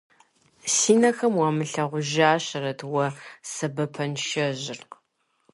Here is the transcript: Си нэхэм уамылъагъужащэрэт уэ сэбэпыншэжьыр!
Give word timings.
Си 0.75 0.93
нэхэм 1.01 1.33
уамылъагъужащэрэт 1.39 2.79
уэ 2.91 3.05
сэбэпыншэжьыр! 3.51 4.79